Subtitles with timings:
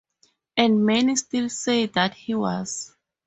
[0.57, 2.95] And many still say that he was.